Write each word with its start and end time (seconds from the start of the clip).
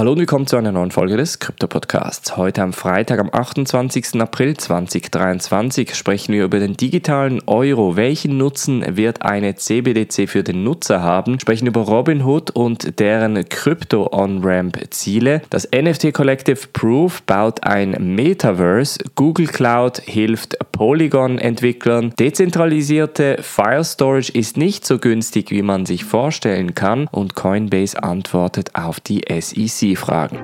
Hallo 0.00 0.12
und 0.12 0.18
willkommen 0.18 0.46
zu 0.46 0.56
einer 0.56 0.72
neuen 0.72 0.92
Folge 0.92 1.18
des 1.18 1.40
Krypto-Podcasts. 1.40 2.38
Heute 2.38 2.62
am 2.62 2.72
Freitag, 2.72 3.18
am 3.20 3.28
28. 3.30 4.18
April 4.18 4.56
2023, 4.56 5.94
sprechen 5.94 6.32
wir 6.32 6.44
über 6.44 6.58
den 6.58 6.74
digitalen 6.74 7.42
Euro. 7.46 7.96
Welchen 7.96 8.38
Nutzen 8.38 8.96
wird 8.96 9.20
eine 9.20 9.56
CBDC 9.56 10.26
für 10.26 10.42
den 10.42 10.64
Nutzer 10.64 11.02
haben? 11.02 11.38
Sprechen 11.38 11.66
über 11.66 11.82
Robinhood 11.82 12.50
und 12.50 12.98
deren 12.98 13.46
Krypto-On-Ramp-Ziele. 13.46 15.42
Das 15.50 15.68
NFT 15.70 16.14
Collective 16.14 16.68
Proof 16.72 17.20
baut 17.24 17.62
ein 17.64 18.14
Metaverse. 18.14 19.00
Google 19.16 19.48
Cloud 19.48 20.00
hilft 20.06 20.56
Polygon-Entwicklern. 20.72 22.14
Dezentralisierte 22.18 23.36
File 23.42 23.84
Storage 23.84 24.32
ist 24.32 24.56
nicht 24.56 24.86
so 24.86 24.96
günstig, 24.96 25.50
wie 25.50 25.60
man 25.60 25.84
sich 25.84 26.04
vorstellen 26.04 26.74
kann. 26.74 27.06
Und 27.12 27.34
Coinbase 27.34 28.02
antwortet 28.02 28.70
auf 28.74 28.98
die 28.98 29.24
SEC. 29.28 29.89
Sie-Fragen. 29.90 30.38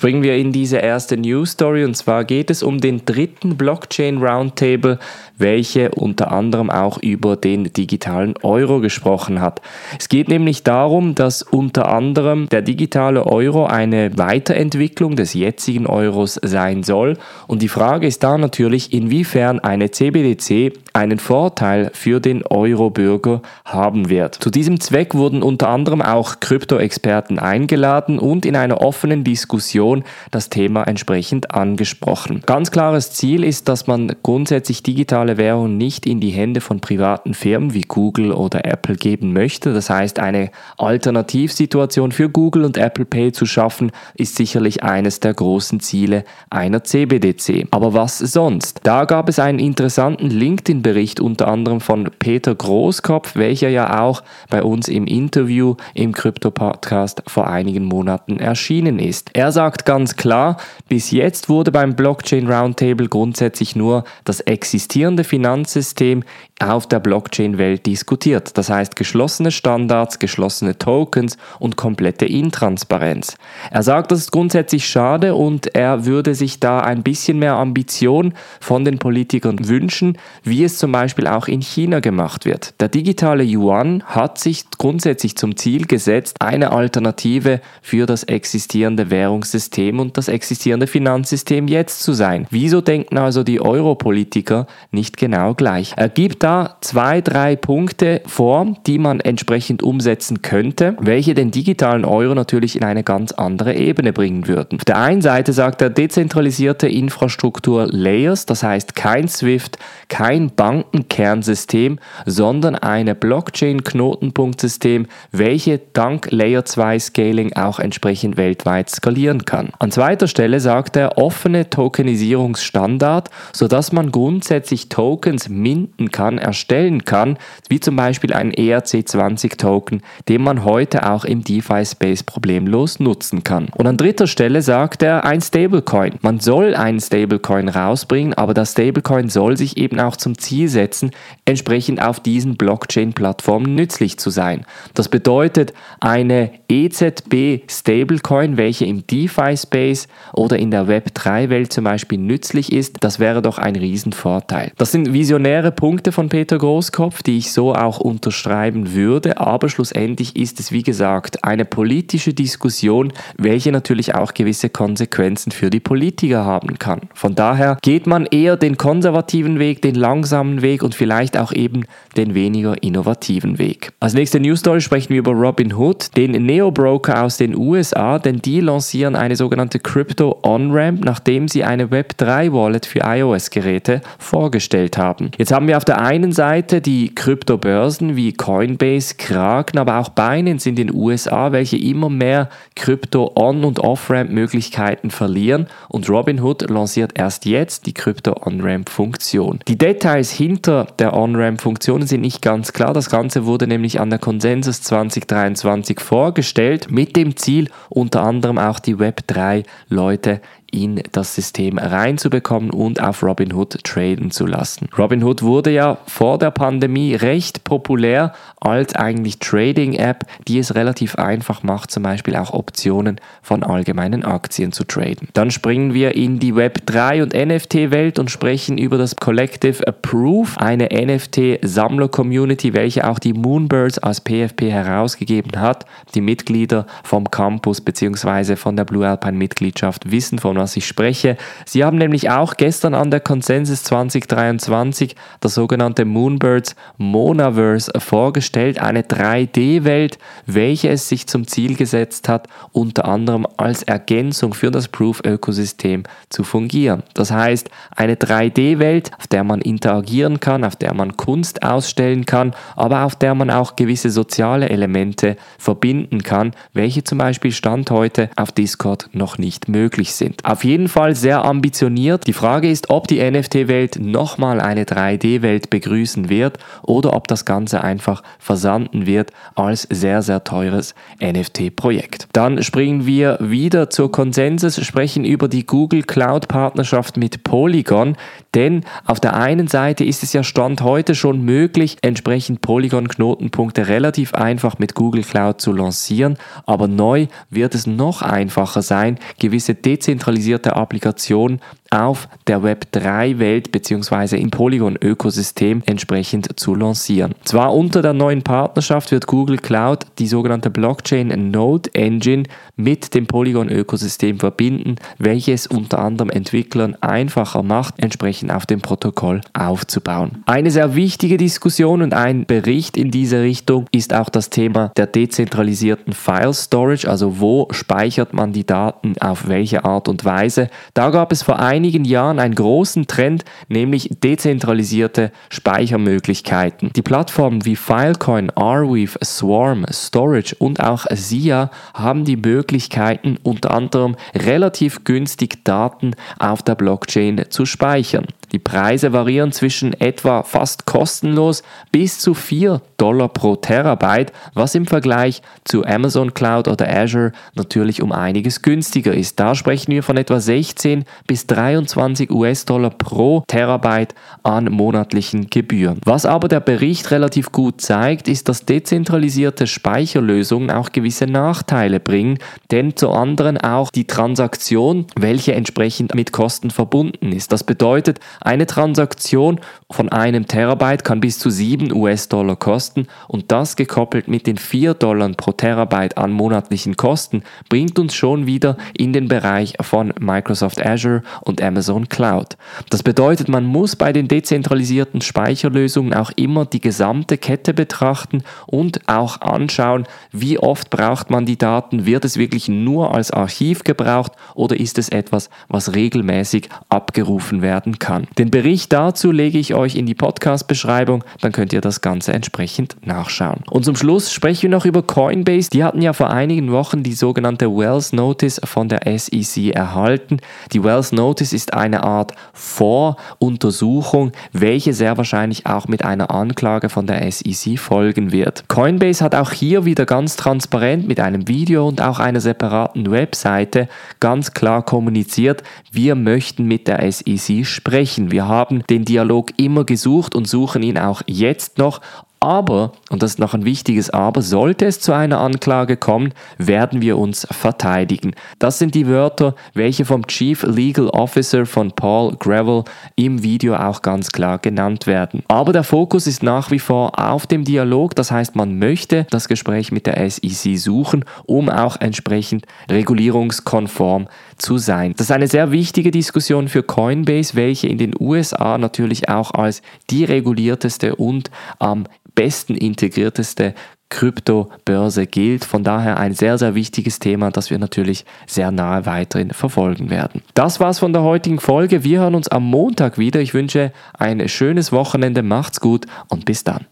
Springen 0.00 0.22
wir 0.22 0.34
in 0.38 0.50
diese 0.50 0.78
erste 0.78 1.18
News 1.18 1.50
Story 1.50 1.84
und 1.84 1.94
zwar 1.94 2.24
geht 2.24 2.48
es 2.48 2.62
um 2.62 2.80
den 2.80 3.04
dritten 3.04 3.58
Blockchain 3.58 4.16
Roundtable, 4.16 4.98
welche 5.36 5.90
unter 5.90 6.32
anderem 6.32 6.70
auch 6.70 6.96
über 7.02 7.36
den 7.36 7.70
digitalen 7.74 8.34
Euro 8.42 8.80
gesprochen 8.80 9.42
hat. 9.42 9.60
Es 9.98 10.08
geht 10.08 10.30
nämlich 10.30 10.62
darum, 10.62 11.14
dass 11.14 11.42
unter 11.42 11.92
anderem 11.92 12.48
der 12.48 12.62
digitale 12.62 13.26
Euro 13.26 13.66
eine 13.66 14.16
Weiterentwicklung 14.16 15.16
des 15.16 15.34
jetzigen 15.34 15.86
Euros 15.86 16.40
sein 16.42 16.82
soll 16.82 17.18
und 17.46 17.60
die 17.60 17.68
Frage 17.68 18.06
ist 18.06 18.22
da 18.22 18.38
natürlich, 18.38 18.94
inwiefern 18.94 19.60
eine 19.60 19.90
CBDC 19.90 20.72
einen 20.94 21.18
Vorteil 21.18 21.90
für 21.92 22.20
den 22.20 22.42
Euro-Bürger 22.46 23.42
haben 23.66 24.08
wird. 24.08 24.36
Zu 24.36 24.48
diesem 24.48 24.80
Zweck 24.80 25.14
wurden 25.14 25.42
unter 25.42 25.68
anderem 25.68 26.00
auch 26.00 26.40
Krypto-Experten 26.40 27.38
eingeladen 27.38 28.18
und 28.18 28.46
in 28.46 28.56
einer 28.56 28.80
offenen 28.80 29.24
Diskussion 29.24 29.89
das 30.30 30.48
Thema 30.48 30.84
entsprechend 30.84 31.52
angesprochen. 31.52 32.42
Ganz 32.46 32.70
klares 32.70 33.12
Ziel 33.12 33.44
ist, 33.44 33.68
dass 33.68 33.86
man 33.86 34.12
grundsätzlich 34.22 34.82
digitale 34.82 35.36
Währungen 35.36 35.76
nicht 35.76 36.06
in 36.06 36.20
die 36.20 36.30
Hände 36.30 36.60
von 36.60 36.80
privaten 36.80 37.34
Firmen 37.34 37.74
wie 37.74 37.82
Google 37.82 38.32
oder 38.32 38.64
Apple 38.64 38.96
geben 38.96 39.32
möchte. 39.32 39.72
Das 39.72 39.90
heißt, 39.90 40.18
eine 40.18 40.50
Alternativsituation 40.78 42.12
für 42.12 42.28
Google 42.28 42.64
und 42.64 42.76
Apple 42.76 43.04
Pay 43.04 43.32
zu 43.32 43.46
schaffen, 43.46 43.90
ist 44.14 44.36
sicherlich 44.36 44.82
eines 44.82 45.20
der 45.20 45.34
großen 45.34 45.80
Ziele 45.80 46.24
einer 46.48 46.84
CBDC. 46.84 47.68
Aber 47.70 47.94
was 47.94 48.18
sonst? 48.18 48.80
Da 48.82 49.04
gab 49.04 49.28
es 49.28 49.38
einen 49.38 49.58
interessanten 49.58 50.30
LinkedIn 50.30 50.82
Bericht 50.82 51.20
unter 51.20 51.48
anderem 51.48 51.80
von 51.80 52.10
Peter 52.18 52.54
Großkopf, 52.54 53.36
welcher 53.36 53.68
ja 53.68 54.00
auch 54.00 54.22
bei 54.48 54.62
uns 54.62 54.88
im 54.88 55.06
Interview 55.06 55.76
im 55.94 56.12
Krypto-Podcast 56.12 57.22
vor 57.26 57.48
einigen 57.48 57.84
Monaten 57.84 58.38
erschienen 58.38 58.98
ist. 58.98 59.30
Er 59.32 59.52
sagt 59.52 59.79
ganz 59.84 60.16
klar, 60.16 60.56
bis 60.88 61.10
jetzt 61.10 61.48
wurde 61.48 61.72
beim 61.72 61.94
Blockchain 61.94 62.50
Roundtable 62.50 63.08
grundsätzlich 63.08 63.76
nur 63.76 64.04
das 64.24 64.40
existierende 64.40 65.24
Finanzsystem 65.24 66.24
auf 66.60 66.86
der 66.86 67.00
Blockchain-Welt 67.00 67.86
diskutiert. 67.86 68.58
Das 68.58 68.68
heißt 68.68 68.94
geschlossene 68.96 69.50
Standards, 69.50 70.18
geschlossene 70.18 70.76
Tokens 70.76 71.38
und 71.58 71.76
komplette 71.76 72.26
Intransparenz. 72.26 73.36
Er 73.70 73.82
sagt, 73.82 74.12
das 74.12 74.18
ist 74.18 74.32
grundsätzlich 74.32 74.86
schade 74.86 75.34
und 75.34 75.74
er 75.74 76.04
würde 76.04 76.34
sich 76.34 76.60
da 76.60 76.80
ein 76.80 77.02
bisschen 77.02 77.38
mehr 77.38 77.54
Ambition 77.54 78.34
von 78.60 78.84
den 78.84 78.98
Politikern 78.98 79.68
wünschen, 79.68 80.18
wie 80.42 80.64
es 80.64 80.76
zum 80.76 80.92
Beispiel 80.92 81.26
auch 81.26 81.48
in 81.48 81.62
China 81.62 82.00
gemacht 82.00 82.44
wird. 82.44 82.74
Der 82.80 82.88
digitale 82.88 83.44
Yuan 83.44 84.02
hat 84.04 84.38
sich 84.38 84.64
grundsätzlich 84.76 85.36
zum 85.36 85.56
Ziel 85.56 85.86
gesetzt, 85.86 86.36
eine 86.40 86.72
Alternative 86.72 87.60
für 87.80 88.04
das 88.04 88.24
existierende 88.24 89.10
Währungssystem 89.10 89.69
und 89.78 90.18
das 90.18 90.28
existierende 90.28 90.86
Finanzsystem 90.86 91.68
jetzt 91.68 92.02
zu 92.02 92.12
sein. 92.12 92.46
Wieso 92.50 92.80
denken 92.80 93.16
also 93.16 93.42
die 93.44 93.62
Europolitiker 93.62 94.66
nicht 94.90 95.16
genau 95.16 95.54
gleich? 95.54 95.94
Er 95.96 96.08
gibt 96.08 96.42
da 96.42 96.50
da 96.50 96.76
zwei, 96.80 97.20
drei 97.20 97.54
Punkte 97.54 98.22
vor, 98.26 98.74
die 98.84 98.98
man 98.98 99.20
entsprechend 99.20 99.84
umsetzen 99.84 100.42
könnte, 100.42 100.96
welche 100.98 101.34
den 101.34 101.52
digitalen 101.52 102.04
Euro 102.04 102.34
natürlich 102.34 102.74
in 102.74 102.82
eine 102.82 103.04
ganz 103.04 103.30
andere 103.30 103.74
Ebene 103.74 104.12
bringen 104.12 104.48
würden. 104.48 104.78
Auf 104.78 104.84
der 104.84 104.98
einen 104.98 105.22
Seite 105.22 105.52
sagt 105.52 105.80
er 105.80 105.90
dezentralisierte 105.90 106.88
Infrastruktur 106.88 107.86
Layers, 107.88 108.46
das 108.46 108.64
heißt 108.64 108.96
kein 108.96 109.28
SWIFT, 109.28 109.78
kein 110.08 110.50
Bankenkernsystem, 110.50 112.00
sondern 112.26 112.74
eine 112.74 113.14
Blockchain-Knotenpunktsystem, 113.14 115.06
welche 115.30 115.78
dank 115.92 116.32
Layer 116.32 116.64
2 116.64 116.98
Scaling 116.98 117.52
auch 117.52 117.78
entsprechend 117.78 118.36
weltweit 118.36 118.90
skalieren 118.90 119.44
kann. 119.44 119.59
An 119.78 119.90
zweiter 119.90 120.26
Stelle 120.26 120.60
sagt 120.60 120.96
er 120.96 121.18
offene 121.18 121.70
Tokenisierungsstandard, 121.70 123.30
sodass 123.52 123.92
man 123.92 124.10
grundsätzlich 124.10 124.88
Tokens 124.88 125.48
minden 125.48 126.10
kann 126.10 126.38
erstellen 126.38 127.04
kann, 127.04 127.38
wie 127.68 127.80
zum 127.80 127.96
Beispiel 127.96 128.32
ein 128.32 128.52
ERC20-Token, 128.52 130.02
den 130.28 130.42
man 130.42 130.64
heute 130.64 131.10
auch 131.10 131.24
im 131.24 131.44
DeFi-Space 131.44 132.22
problemlos 132.22 133.00
nutzen 133.00 133.44
kann. 133.44 133.68
Und 133.74 133.86
an 133.86 133.96
dritter 133.96 134.26
Stelle 134.26 134.62
sagt 134.62 135.02
er 135.02 135.24
ein 135.24 135.40
Stablecoin. 135.40 136.14
Man 136.22 136.40
soll 136.40 136.74
einen 136.74 137.00
Stablecoin 137.00 137.68
rausbringen, 137.68 138.34
aber 138.34 138.54
das 138.54 138.72
Stablecoin 138.72 139.28
soll 139.28 139.56
sich 139.56 139.76
eben 139.76 140.00
auch 140.00 140.16
zum 140.16 140.38
Ziel 140.38 140.68
setzen, 140.68 141.10
entsprechend 141.44 142.02
auf 142.02 142.20
diesen 142.20 142.56
Blockchain-Plattformen 142.56 143.74
nützlich 143.74 144.18
zu 144.18 144.30
sein. 144.30 144.64
Das 144.94 145.08
bedeutet, 145.08 145.72
eine 146.00 146.50
EZB 146.68 147.62
Stablecoin, 147.70 148.56
welche 148.56 148.84
im 148.84 149.06
DeFi-Space 149.50 150.08
oder 150.32 150.58
in 150.58 150.70
der 150.70 150.86
Web3-Welt 150.86 151.72
zum 151.72 151.84
Beispiel 151.84 152.18
nützlich 152.18 152.72
ist, 152.72 152.96
das 153.00 153.18
wäre 153.18 153.42
doch 153.42 153.58
ein 153.58 153.76
Riesenvorteil. 153.76 154.72
Das 154.76 154.92
sind 154.92 155.12
visionäre 155.12 155.72
Punkte 155.72 156.12
von 156.12 156.28
Peter 156.28 156.58
Großkopf, 156.58 157.22
die 157.22 157.38
ich 157.38 157.52
so 157.52 157.74
auch 157.74 157.98
unterschreiben 157.98 158.94
würde, 158.94 159.38
aber 159.38 159.68
schlussendlich 159.68 160.36
ist 160.36 160.60
es, 160.60 160.72
wie 160.72 160.82
gesagt, 160.82 161.44
eine 161.44 161.64
politische 161.64 162.34
Diskussion, 162.34 163.12
welche 163.36 163.72
natürlich 163.72 164.14
auch 164.14 164.34
gewisse 164.34 164.68
Konsequenzen 164.68 165.52
für 165.52 165.70
die 165.70 165.80
Politiker 165.80 166.44
haben 166.44 166.78
kann. 166.78 167.00
Von 167.14 167.34
daher 167.34 167.78
geht 167.82 168.06
man 168.06 168.26
eher 168.26 168.56
den 168.56 168.76
konservativen 168.76 169.58
Weg, 169.58 169.82
den 169.82 169.94
langsamen 169.94 170.62
Weg 170.62 170.82
und 170.82 170.94
vielleicht 170.94 171.36
auch 171.36 171.52
eben 171.52 171.84
den 172.16 172.34
weniger 172.34 172.82
innovativen 172.82 173.58
Weg. 173.58 173.92
Als 174.00 174.14
nächste 174.14 174.40
News 174.40 174.60
Story 174.60 174.80
sprechen 174.80 175.10
wir 175.10 175.18
über 175.18 175.32
Robinhood, 175.32 176.16
den 176.16 176.32
Neo-Broker 176.32 177.22
aus 177.22 177.36
den 177.36 177.56
USA, 177.56 178.18
denn 178.18 178.38
die 178.38 178.60
lancieren 178.60 179.16
eine 179.16 179.29
sogenannte 179.36 179.78
Crypto 179.78 180.38
On-Ramp, 180.42 181.04
nachdem 181.04 181.48
sie 181.48 181.64
eine 181.64 181.86
Web3-Wallet 181.86 182.86
für 182.86 183.00
iOS-Geräte 183.00 184.00
vorgestellt 184.18 184.98
haben. 184.98 185.30
Jetzt 185.38 185.52
haben 185.52 185.68
wir 185.68 185.76
auf 185.76 185.84
der 185.84 186.00
einen 186.00 186.32
Seite 186.32 186.80
die 186.80 187.14
Kryptobörsen 187.14 188.16
wie 188.16 188.32
Coinbase, 188.32 189.14
Kraken, 189.16 189.78
aber 189.78 189.98
auch 189.98 190.10
Binance 190.10 190.68
in 190.68 190.76
den 190.76 190.94
USA, 190.94 191.52
welche 191.52 191.76
immer 191.76 192.08
mehr 192.08 192.48
Krypto-On- 192.76 193.64
und 193.64 193.78
Off-Ramp-Möglichkeiten 193.78 195.10
verlieren 195.10 195.66
und 195.88 196.08
Robinhood 196.08 196.68
lanciert 196.70 197.12
erst 197.18 197.46
jetzt 197.46 197.86
die 197.86 197.94
Krypto-On-Ramp-Funktion. 197.94 199.60
Die 199.68 199.78
Details 199.78 200.30
hinter 200.30 200.86
der 200.98 201.16
On-Ramp-Funktion 201.16 202.06
sind 202.06 202.20
nicht 202.20 202.42
ganz 202.42 202.72
klar. 202.72 202.92
Das 202.92 203.10
Ganze 203.10 203.46
wurde 203.46 203.66
nämlich 203.66 204.00
an 204.00 204.10
der 204.10 204.18
Consensus 204.18 204.82
2023 204.82 206.00
vorgestellt 206.00 206.90
mit 206.90 207.16
dem 207.16 207.36
Ziel, 207.36 207.68
unter 207.88 208.22
anderem 208.22 208.58
auch 208.58 208.78
die 208.78 208.98
Web3-Leute 209.20 210.40
in 210.72 211.02
das 211.12 211.34
System 211.34 211.78
reinzubekommen 211.78 212.70
und 212.70 213.02
auf 213.02 213.22
Robinhood 213.22 213.82
traden 213.84 214.30
zu 214.30 214.46
lassen. 214.46 214.88
Robinhood 214.96 215.42
wurde 215.42 215.70
ja 215.70 215.98
vor 216.06 216.38
der 216.38 216.50
Pandemie 216.50 217.14
recht 217.14 217.64
populär 217.64 218.32
als 218.60 218.94
eigentlich 218.94 219.38
Trading-App, 219.38 220.26
die 220.46 220.58
es 220.58 220.74
relativ 220.74 221.16
einfach 221.16 221.62
macht, 221.62 221.90
zum 221.90 222.02
Beispiel 222.02 222.36
auch 222.36 222.52
Optionen 222.52 223.20
von 223.42 223.62
allgemeinen 223.62 224.24
Aktien 224.24 224.72
zu 224.72 224.84
traden. 224.84 225.28
Dann 225.32 225.50
springen 225.50 225.94
wir 225.94 226.14
in 226.14 226.38
die 226.38 226.54
Web3 226.54 227.22
und 227.22 227.34
NFT-Welt 227.34 228.18
und 228.18 228.30
sprechen 228.30 228.78
über 228.78 228.98
das 228.98 229.16
Collective 229.16 229.86
Approve, 229.86 230.60
eine 230.60 230.88
NFT-Sammler-Community, 230.92 232.74
welche 232.74 233.08
auch 233.08 233.18
die 233.18 233.32
Moonbirds 233.32 233.98
als 233.98 234.20
PFP 234.20 234.70
herausgegeben 234.70 235.60
hat. 235.60 235.86
Die 236.14 236.20
Mitglieder 236.20 236.86
vom 237.02 237.30
Campus 237.30 237.80
bzw. 237.80 238.56
von 238.56 238.76
der 238.76 238.84
Blue 238.84 239.06
Alpine 239.06 239.38
Mitgliedschaft 239.38 240.10
wissen, 240.10 240.38
von 240.38 240.59
was 240.60 240.76
ich 240.76 240.86
spreche. 240.86 241.36
Sie 241.64 241.84
haben 241.84 241.98
nämlich 241.98 242.30
auch 242.30 242.56
gestern 242.56 242.94
an 242.94 243.10
der 243.10 243.20
Consensus 243.20 243.82
2023 243.82 245.16
das 245.40 245.54
sogenannte 245.54 246.04
Moonbirds 246.04 246.76
Monaverse 246.98 247.90
vorgestellt, 247.98 248.80
eine 248.80 249.02
3D-Welt, 249.02 250.18
welche 250.46 250.90
es 250.90 251.08
sich 251.08 251.26
zum 251.26 251.46
Ziel 251.46 251.74
gesetzt 251.76 252.28
hat, 252.28 252.46
unter 252.72 253.06
anderem 253.06 253.46
als 253.56 253.82
Ergänzung 253.82 254.54
für 254.54 254.70
das 254.70 254.88
Proof-Ökosystem 254.88 256.04
zu 256.28 256.44
fungieren. 256.44 257.02
Das 257.14 257.30
heißt, 257.30 257.70
eine 257.96 258.14
3D-Welt, 258.14 259.10
auf 259.18 259.26
der 259.26 259.44
man 259.44 259.60
interagieren 259.60 260.40
kann, 260.40 260.64
auf 260.64 260.76
der 260.76 260.94
man 260.94 261.16
Kunst 261.16 261.62
ausstellen 261.62 262.26
kann, 262.26 262.54
aber 262.76 263.04
auf 263.04 263.16
der 263.16 263.34
man 263.34 263.50
auch 263.50 263.76
gewisse 263.76 264.10
soziale 264.10 264.68
Elemente 264.68 265.36
verbinden 265.58 266.22
kann, 266.22 266.52
welche 266.74 267.02
zum 267.02 267.18
Beispiel 267.18 267.52
Stand 267.52 267.90
heute 267.90 268.30
auf 268.36 268.52
Discord 268.52 269.08
noch 269.12 269.38
nicht 269.38 269.68
möglich 269.68 270.14
sind. 270.14 270.44
Auf 270.50 270.64
jeden 270.64 270.88
Fall 270.88 271.14
sehr 271.14 271.44
ambitioniert. 271.44 272.26
Die 272.26 272.32
Frage 272.32 272.68
ist, 272.68 272.90
ob 272.90 273.06
die 273.06 273.22
NFT-Welt 273.22 274.00
nochmal 274.00 274.60
eine 274.60 274.82
3D-Welt 274.82 275.70
begrüßen 275.70 276.28
wird 276.28 276.58
oder 276.82 277.12
ob 277.14 277.28
das 277.28 277.44
Ganze 277.44 277.84
einfach 277.84 278.24
versanden 278.40 279.06
wird 279.06 279.30
als 279.54 279.82
sehr, 279.82 280.22
sehr 280.22 280.42
teures 280.42 280.96
NFT-Projekt. 281.22 282.26
Dann 282.32 282.64
springen 282.64 283.06
wir 283.06 283.38
wieder 283.40 283.90
zur 283.90 284.10
Konsensus, 284.10 284.84
sprechen 284.84 285.24
über 285.24 285.46
die 285.46 285.66
Google 285.66 286.02
Cloud-Partnerschaft 286.02 287.16
mit 287.16 287.44
Polygon, 287.44 288.16
denn 288.54 288.84
auf 289.04 289.20
der 289.20 289.36
einen 289.36 289.68
Seite 289.68 290.02
ist 290.04 290.24
es 290.24 290.32
ja 290.32 290.42
Stand 290.42 290.82
heute 290.82 291.14
schon 291.14 291.42
möglich, 291.42 291.98
entsprechend 292.02 292.60
Polygon-Knotenpunkte 292.60 293.86
relativ 293.86 294.34
einfach 294.34 294.80
mit 294.80 294.96
Google 294.96 295.22
Cloud 295.22 295.60
zu 295.60 295.72
lancieren, 295.72 296.38
aber 296.66 296.88
neu 296.88 297.28
wird 297.50 297.76
es 297.76 297.86
noch 297.86 298.22
einfacher 298.22 298.82
sein, 298.82 299.16
gewisse 299.38 299.76
dezentralisierte 299.76 300.39
Applikationen 300.76 301.60
auf 301.90 302.28
der 302.46 302.60
Web3-Welt 302.60 303.72
bzw. 303.72 304.36
im 304.36 304.50
Polygon-Ökosystem 304.50 305.82
entsprechend 305.86 306.58
zu 306.58 306.76
lancieren. 306.76 307.34
Zwar 307.44 307.74
unter 307.74 308.00
der 308.00 308.12
neuen 308.12 308.42
Partnerschaft 308.42 309.10
wird 309.10 309.26
Google 309.26 309.58
Cloud 309.58 310.06
die 310.20 310.28
sogenannte 310.28 310.70
Blockchain 310.70 311.50
Node 311.50 311.90
Engine 311.94 312.44
mit 312.76 313.14
dem 313.14 313.26
Polygon-Ökosystem 313.26 314.38
verbinden, 314.38 314.96
welches 315.18 315.66
unter 315.66 315.98
anderem 315.98 316.30
Entwicklern 316.30 316.96
einfacher 317.00 317.64
macht, 317.64 317.94
entsprechend 317.98 318.52
auf 318.52 318.66
dem 318.66 318.80
Protokoll 318.80 319.40
aufzubauen. 319.52 320.44
Eine 320.46 320.70
sehr 320.70 320.94
wichtige 320.94 321.38
Diskussion 321.38 322.02
und 322.02 322.14
ein 322.14 322.46
Bericht 322.46 322.96
in 322.96 323.10
diese 323.10 323.42
Richtung 323.42 323.86
ist 323.90 324.14
auch 324.14 324.28
das 324.28 324.50
Thema 324.50 324.92
der 324.96 325.08
dezentralisierten 325.08 326.12
File 326.12 326.54
Storage, 326.54 327.10
also 327.10 327.40
wo 327.40 327.66
speichert 327.72 328.32
man 328.32 328.52
die 328.52 328.64
Daten 328.64 329.14
auf 329.20 329.48
welche 329.48 329.84
Art 329.84 330.08
und 330.08 330.24
Weise. 330.24 330.70
Da 330.94 331.10
gab 331.10 331.32
es 331.32 331.42
vor 331.42 331.58
ein 331.58 331.79
einigen 331.80 332.04
Jahren 332.04 332.38
einen 332.38 332.54
großen 332.54 333.06
Trend, 333.06 333.46
nämlich 333.68 334.10
dezentralisierte 334.22 335.32
Speichermöglichkeiten. 335.48 336.92
Die 336.94 337.00
Plattformen 337.00 337.64
wie 337.64 337.74
Filecoin, 337.74 338.50
Arweave, 338.50 339.18
Swarm, 339.24 339.86
Storage 339.90 340.54
und 340.58 340.80
auch 340.80 341.06
SIA 341.10 341.70
haben 341.94 342.26
die 342.26 342.36
Möglichkeiten, 342.36 343.38
unter 343.42 343.70
anderem 343.70 344.16
relativ 344.34 345.04
günstig 345.04 345.64
Daten 345.64 346.14
auf 346.38 346.62
der 346.62 346.74
Blockchain 346.74 347.46
zu 347.48 347.64
speichern. 347.64 348.26
Die 348.52 348.58
Preise 348.58 349.12
variieren 349.12 349.52
zwischen 349.52 349.98
etwa 350.00 350.42
fast 350.42 350.84
kostenlos 350.84 351.62
bis 351.92 352.18
zu 352.18 352.34
4 352.34 352.82
Dollar 352.96 353.28
pro 353.28 353.56
Terabyte, 353.56 354.32
was 354.54 354.74
im 354.74 354.86
Vergleich 354.86 355.40
zu 355.64 355.86
Amazon 355.86 356.34
Cloud 356.34 356.66
oder 356.66 356.88
Azure 356.88 357.32
natürlich 357.54 358.02
um 358.02 358.12
einiges 358.12 358.60
günstiger 358.62 359.14
ist. 359.14 359.38
Da 359.38 359.54
sprechen 359.54 359.92
wir 359.92 360.02
von 360.02 360.16
etwa 360.16 360.40
16 360.40 361.04
bis 361.26 361.46
23 361.70 362.30
US-Dollar 362.30 362.90
pro 362.90 363.44
Terabyte 363.46 364.14
an 364.42 364.64
monatlichen 364.64 365.50
Gebühren. 365.50 366.00
Was 366.04 366.26
aber 366.26 366.48
der 366.48 366.60
Bericht 366.60 367.10
relativ 367.12 367.52
gut 367.52 367.80
zeigt, 367.80 368.26
ist, 368.26 368.48
dass 368.48 368.66
dezentralisierte 368.66 369.66
Speicherlösungen 369.66 370.70
auch 370.70 370.90
gewisse 370.90 371.26
Nachteile 371.26 372.00
bringen, 372.00 372.38
denn 372.72 372.96
zu 372.96 373.10
anderen 373.10 373.56
auch 373.58 373.90
die 373.90 374.06
Transaktion, 374.06 375.06
welche 375.16 375.54
entsprechend 375.54 376.14
mit 376.14 376.32
Kosten 376.32 376.70
verbunden 376.70 377.32
ist. 377.32 377.52
Das 377.52 377.62
bedeutet, 377.62 378.18
eine 378.40 378.66
Transaktion 378.66 379.60
von 379.90 380.08
einem 380.08 380.46
Terabyte 380.48 381.04
kann 381.04 381.20
bis 381.20 381.38
zu 381.38 381.50
7 381.50 381.92
US-Dollar 381.92 382.56
kosten 382.56 383.06
und 383.28 383.52
das 383.52 383.76
gekoppelt 383.76 384.28
mit 384.28 384.46
den 384.46 384.56
4 384.56 384.94
Dollar 384.94 385.30
pro 385.36 385.52
Terabyte 385.52 386.16
an 386.16 386.32
monatlichen 386.32 386.96
Kosten 386.96 387.42
bringt 387.68 387.98
uns 387.98 388.14
schon 388.14 388.46
wieder 388.46 388.76
in 388.96 389.12
den 389.12 389.28
Bereich 389.28 389.74
von 389.80 390.12
Microsoft 390.18 390.84
Azure 390.84 391.22
und 391.42 391.59
Amazon 391.60 392.08
Cloud. 392.08 392.56
Das 392.90 393.02
bedeutet, 393.02 393.48
man 393.48 393.64
muss 393.64 393.96
bei 393.96 394.12
den 394.12 394.28
dezentralisierten 394.28 395.20
Speicherlösungen 395.20 396.14
auch 396.14 396.30
immer 396.36 396.64
die 396.64 396.80
gesamte 396.80 397.38
Kette 397.38 397.74
betrachten 397.74 398.42
und 398.66 399.08
auch 399.08 399.40
anschauen, 399.40 400.06
wie 400.32 400.58
oft 400.58 400.90
braucht 400.90 401.30
man 401.30 401.46
die 401.46 401.58
Daten, 401.58 402.06
wird 402.06 402.24
es 402.24 402.36
wirklich 402.36 402.68
nur 402.68 403.14
als 403.14 403.30
Archiv 403.30 403.84
gebraucht 403.84 404.32
oder 404.54 404.78
ist 404.78 404.98
es 404.98 405.08
etwas, 405.08 405.50
was 405.68 405.94
regelmäßig 405.94 406.68
abgerufen 406.88 407.62
werden 407.62 407.98
kann. 407.98 408.26
Den 408.38 408.50
Bericht 408.50 408.92
dazu 408.92 409.30
lege 409.30 409.58
ich 409.58 409.74
euch 409.74 409.96
in 409.96 410.06
die 410.06 410.14
Podcast-Beschreibung, 410.14 411.24
dann 411.40 411.52
könnt 411.52 411.72
ihr 411.72 411.80
das 411.80 412.00
Ganze 412.00 412.32
entsprechend 412.32 412.96
nachschauen. 413.04 413.64
Und 413.70 413.84
zum 413.84 413.96
Schluss 413.96 414.32
sprechen 414.32 414.62
wir 414.62 414.70
noch 414.70 414.84
über 414.84 415.02
Coinbase. 415.02 415.70
Die 415.70 415.84
hatten 415.84 416.02
ja 416.02 416.12
vor 416.12 416.30
einigen 416.30 416.72
Wochen 416.72 417.02
die 417.02 417.12
sogenannte 417.12 417.66
Wells 417.66 418.12
Notice 418.12 418.60
von 418.64 418.88
der 418.88 419.00
SEC 419.18 419.74
erhalten. 419.74 420.38
Die 420.72 420.82
Wells 420.82 421.12
Notice 421.12 421.49
ist 421.52 421.74
eine 421.74 422.04
Art 422.04 422.32
Voruntersuchung, 422.52 424.32
welche 424.52 424.92
sehr 424.92 425.16
wahrscheinlich 425.16 425.66
auch 425.66 425.88
mit 425.88 426.04
einer 426.04 426.30
Anklage 426.30 426.88
von 426.88 427.06
der 427.06 427.30
SEC 427.30 427.78
folgen 427.78 428.32
wird. 428.32 428.68
Coinbase 428.68 429.24
hat 429.24 429.34
auch 429.34 429.52
hier 429.52 429.84
wieder 429.84 430.06
ganz 430.06 430.36
transparent 430.36 431.06
mit 431.06 431.20
einem 431.20 431.48
Video 431.48 431.86
und 431.88 432.00
auch 432.00 432.18
einer 432.18 432.40
separaten 432.40 433.10
Webseite 433.10 433.88
ganz 434.20 434.52
klar 434.52 434.84
kommuniziert, 434.84 435.62
wir 435.90 436.14
möchten 436.14 436.66
mit 436.66 436.88
der 436.88 437.10
SEC 437.10 437.66
sprechen. 437.66 438.30
Wir 438.30 438.46
haben 438.46 438.82
den 438.88 439.04
Dialog 439.04 439.50
immer 439.56 439.84
gesucht 439.84 440.34
und 440.34 440.46
suchen 440.46 440.82
ihn 440.82 440.98
auch 440.98 441.22
jetzt 441.26 441.78
noch, 441.78 442.00
aber, 442.42 442.92
und 443.10 443.22
das 443.22 443.32
ist 443.32 443.38
noch 443.38 443.52
ein 443.52 443.66
wichtiges 443.66 444.08
Aber, 444.08 444.40
sollte 444.40 444.86
es 444.86 444.98
zu 444.98 445.12
einer 445.12 445.40
Anklage 445.40 445.98
kommen, 445.98 446.32
werden 446.56 447.02
wir 447.02 447.18
uns 447.18 447.46
verteidigen. 447.50 448.32
Das 448.58 448.78
sind 448.78 448.94
die 448.94 449.06
Wörter, 449.06 449.54
welche 449.74 450.06
vom 450.06 450.26
Chief 450.26 450.62
Legal 450.62 451.08
Officer 451.08 451.66
von 451.66 451.92
Paul 451.92 452.34
Gravel 452.38 452.84
im 453.14 453.42
Video 453.42 453.74
auch 453.76 454.00
ganz 454.00 454.30
klar 454.30 454.58
genannt 454.58 455.06
werden. 455.06 455.42
Aber 455.48 455.74
der 455.74 455.84
Fokus 455.84 456.26
ist 456.26 456.42
nach 456.42 456.70
wie 456.70 456.78
vor 456.78 457.18
auf 457.18 457.46
dem 457.46 457.64
Dialog, 457.64 458.14
das 458.16 458.30
heißt, 458.30 458.56
man 458.56 458.78
möchte 458.78 459.26
das 459.28 459.46
Gespräch 459.46 459.92
mit 459.92 460.06
der 460.06 460.30
SEC 460.30 460.78
suchen, 460.78 461.26
um 461.44 461.68
auch 461.68 462.00
entsprechend 462.00 462.64
regulierungskonform 462.90 464.28
zu 464.60 464.78
sein. 464.78 465.14
Das 465.16 465.26
ist 465.26 465.32
eine 465.32 465.48
sehr 465.48 465.72
wichtige 465.72 466.10
Diskussion 466.10 466.68
für 466.68 466.82
Coinbase, 466.82 467.54
welche 467.54 467.88
in 467.88 467.98
den 467.98 468.14
USA 468.18 468.78
natürlich 468.78 469.28
auch 469.28 469.52
als 469.52 469.82
die 470.10 470.24
regulierteste 470.24 471.16
und 471.16 471.50
am 471.78 472.04
besten 472.34 472.74
integrierteste 472.74 473.74
Kryptobörse 474.10 475.26
gilt. 475.26 475.64
Von 475.64 475.84
daher 475.84 476.18
ein 476.18 476.34
sehr, 476.34 476.58
sehr 476.58 476.74
wichtiges 476.74 477.20
Thema, 477.20 477.50
das 477.50 477.70
wir 477.70 477.78
natürlich 477.78 478.24
sehr 478.46 478.70
nahe 478.70 479.06
weiterhin 479.06 479.50
verfolgen 479.50 480.10
werden. 480.10 480.42
Das 480.54 480.80
war's 480.80 480.98
von 480.98 481.12
der 481.12 481.22
heutigen 481.22 481.60
Folge. 481.60 482.04
Wir 482.04 482.20
hören 482.20 482.34
uns 482.34 482.48
am 482.48 482.64
Montag 482.64 483.18
wieder. 483.18 483.40
Ich 483.40 483.54
wünsche 483.54 483.92
ein 484.12 484.48
schönes 484.48 484.92
Wochenende. 484.92 485.42
Macht's 485.42 485.80
gut 485.80 486.06
und 486.28 486.44
bis 486.44 486.64
dann. 486.64 486.86